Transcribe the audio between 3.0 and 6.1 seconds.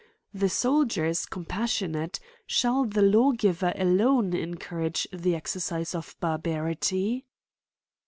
lawgiver alone encourage the exercise